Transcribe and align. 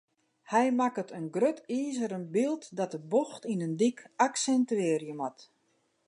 Hy 0.51 0.65
makke 0.79 1.03
in 1.17 1.27
grut 1.35 1.59
izeren 1.79 2.25
byld 2.33 2.63
dat 2.79 2.93
de 2.93 2.99
bocht 3.11 3.43
yn 3.51 3.63
in 3.67 3.75
dyk 3.81 3.99
aksintuearje 4.25 5.13
moat. 5.19 5.39